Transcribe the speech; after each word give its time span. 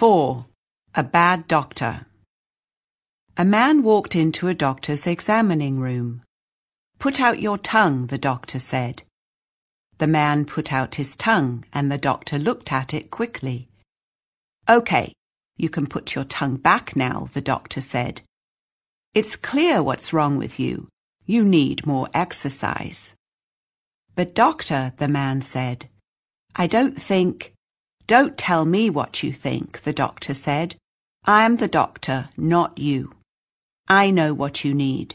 4. 0.00 0.46
A 0.94 1.02
bad 1.02 1.46
doctor. 1.46 2.06
A 3.36 3.44
man 3.44 3.82
walked 3.82 4.16
into 4.16 4.48
a 4.48 4.54
doctor's 4.54 5.06
examining 5.06 5.78
room. 5.78 6.22
Put 6.98 7.20
out 7.20 7.42
your 7.42 7.58
tongue, 7.58 8.06
the 8.06 8.16
doctor 8.16 8.58
said. 8.58 9.02
The 9.98 10.06
man 10.06 10.46
put 10.46 10.72
out 10.72 10.94
his 10.94 11.16
tongue 11.16 11.66
and 11.74 11.92
the 11.92 11.98
doctor 11.98 12.38
looked 12.38 12.72
at 12.72 12.94
it 12.94 13.10
quickly. 13.10 13.68
OK, 14.66 15.12
you 15.58 15.68
can 15.68 15.86
put 15.86 16.14
your 16.14 16.24
tongue 16.24 16.56
back 16.56 16.96
now, 16.96 17.28
the 17.34 17.42
doctor 17.42 17.82
said. 17.82 18.22
It's 19.12 19.36
clear 19.36 19.82
what's 19.82 20.14
wrong 20.14 20.38
with 20.38 20.58
you. 20.58 20.88
You 21.26 21.44
need 21.44 21.86
more 21.86 22.08
exercise. 22.14 23.14
But 24.14 24.34
doctor, 24.34 24.94
the 24.96 25.08
man 25.08 25.42
said, 25.42 25.90
I 26.56 26.68
don't 26.68 26.98
think. 26.98 27.52
Don't 28.10 28.36
tell 28.36 28.64
me 28.64 28.90
what 28.90 29.22
you 29.22 29.32
think, 29.32 29.82
the 29.82 29.92
doctor 29.92 30.34
said. 30.34 30.74
I 31.26 31.44
am 31.44 31.58
the 31.58 31.68
doctor, 31.68 32.28
not 32.36 32.76
you. 32.76 33.12
I 33.86 34.10
know 34.10 34.34
what 34.34 34.64
you 34.64 34.74
need. 34.74 35.14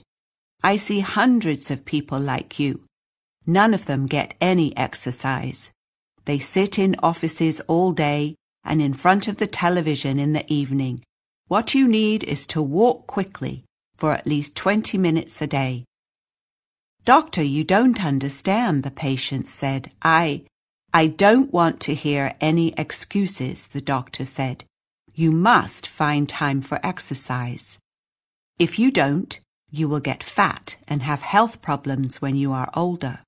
I 0.64 0.78
see 0.78 1.02
hundreds 1.02 1.70
of 1.70 1.84
people 1.84 2.22
like 2.22 2.58
you. 2.58 2.86
None 3.46 3.74
of 3.74 3.86
them 3.86 4.06
get 4.06 4.36
any 4.40 4.72
exercise. 4.78 5.74
They 6.24 6.40
sit 6.40 6.80
in 6.80 6.96
offices 7.04 7.60
all 7.68 7.92
day 7.92 8.36
and 8.64 8.82
in 8.82 8.94
front 8.94 9.28
of 9.28 9.40
the 9.40 9.48
television 9.48 10.18
in 10.18 10.32
the 10.32 10.46
evening. 10.48 11.04
What 11.50 11.76
you 11.76 11.90
need 11.90 12.24
is 12.24 12.48
to 12.48 12.62
walk 12.62 13.08
quickly 13.08 13.66
for 13.98 14.14
at 14.14 14.26
least 14.26 14.56
20 14.56 14.98
minutes 14.98 15.42
a 15.42 15.48
day. 15.48 15.84
Doctor, 17.04 17.44
you 17.44 17.66
don't 17.66 18.06
understand, 18.06 18.84
the 18.84 18.90
patient 18.90 19.50
said. 19.50 19.92
I, 20.02 20.46
I 20.96 21.08
don't 21.08 21.52
want 21.52 21.82
to 21.82 21.94
hear 21.94 22.36
any 22.40 22.74
excuses, 22.78 23.68
the 23.68 23.82
doctor 23.82 24.24
said. 24.24 24.64
You 25.14 25.30
must 25.30 25.88
find 25.88 26.30
time 26.30 26.62
for 26.62 26.80
exercise. 26.84 27.78
If 28.60 28.80
you 28.80 28.92
don't, 28.92 29.38
you 29.70 29.90
will 29.90 30.00
get 30.00 30.24
fat 30.24 30.78
and 30.88 31.02
have 31.02 31.20
health 31.20 31.62
problems 31.62 32.22
when 32.22 32.38
you 32.38 32.54
are 32.54 32.70
older. 32.74 33.20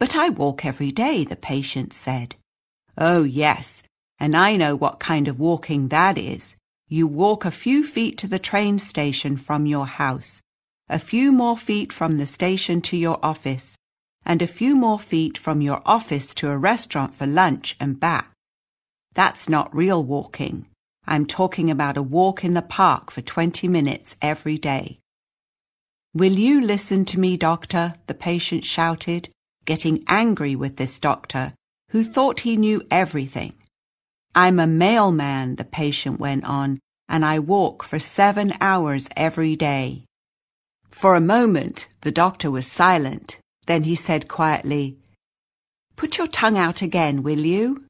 But 0.00 0.16
I 0.16 0.30
walk 0.30 0.64
every 0.64 0.90
day, 0.90 1.22
the 1.22 1.36
patient 1.36 1.92
said. 1.92 2.34
Oh, 2.98 3.22
yes, 3.22 3.84
and 4.18 4.36
I 4.36 4.56
know 4.56 4.74
what 4.74 4.98
kind 4.98 5.28
of 5.28 5.38
walking 5.38 5.90
that 5.90 6.18
is. 6.18 6.56
You 6.88 7.06
walk 7.06 7.44
a 7.44 7.52
few 7.52 7.86
feet 7.86 8.18
to 8.18 8.26
the 8.26 8.40
train 8.40 8.80
station 8.80 9.36
from 9.36 9.64
your 9.64 9.86
house, 9.86 10.42
a 10.88 10.98
few 10.98 11.30
more 11.30 11.56
feet 11.56 11.92
from 11.92 12.16
the 12.16 12.26
station 12.26 12.80
to 12.80 12.96
your 12.96 13.20
office, 13.24 13.76
and 14.24 14.40
a 14.40 14.46
few 14.46 14.74
more 14.74 14.98
feet 14.98 15.36
from 15.36 15.60
your 15.60 15.82
office 15.84 16.34
to 16.34 16.48
a 16.48 16.58
restaurant 16.58 17.14
for 17.14 17.26
lunch 17.26 17.76
and 17.78 18.00
back. 18.00 18.30
That's 19.14 19.48
not 19.48 19.74
real 19.74 20.02
walking. 20.02 20.66
I'm 21.06 21.26
talking 21.26 21.70
about 21.70 21.96
a 21.96 22.02
walk 22.02 22.44
in 22.44 22.54
the 22.54 22.62
park 22.62 23.10
for 23.10 23.20
20 23.20 23.68
minutes 23.68 24.16
every 24.22 24.58
day. 24.58 24.98
Will 26.14 26.32
you 26.32 26.60
listen 26.60 27.04
to 27.06 27.20
me, 27.20 27.36
doctor? 27.36 27.94
the 28.06 28.14
patient 28.14 28.64
shouted, 28.64 29.28
getting 29.64 30.04
angry 30.08 30.56
with 30.56 30.76
this 30.76 30.98
doctor, 30.98 31.52
who 31.90 32.04
thought 32.04 32.40
he 32.40 32.56
knew 32.56 32.82
everything. 32.90 33.54
I'm 34.34 34.58
a 34.58 34.66
mailman, 34.66 35.56
the 35.56 35.64
patient 35.64 36.18
went 36.18 36.44
on, 36.44 36.80
and 37.08 37.24
I 37.24 37.38
walk 37.38 37.82
for 37.82 37.98
seven 37.98 38.54
hours 38.60 39.08
every 39.16 39.54
day. 39.56 40.04
For 40.88 41.14
a 41.14 41.20
moment, 41.20 41.88
the 42.00 42.12
doctor 42.12 42.50
was 42.50 42.66
silent. 42.66 43.38
Then 43.66 43.84
he 43.84 43.94
said 43.94 44.28
quietly, 44.28 44.98
Put 45.96 46.18
your 46.18 46.26
tongue 46.26 46.58
out 46.58 46.82
again, 46.82 47.22
will 47.22 47.38
you? 47.38 47.83